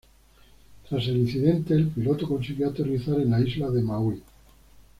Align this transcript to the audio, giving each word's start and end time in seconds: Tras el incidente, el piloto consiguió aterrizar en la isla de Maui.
Tras 0.89 1.07
el 1.09 1.17
incidente, 1.17 1.75
el 1.75 1.89
piloto 1.89 2.27
consiguió 2.27 2.67
aterrizar 2.69 3.19
en 3.21 3.29
la 3.29 3.39
isla 3.39 3.69
de 3.69 3.83
Maui. 3.83 4.19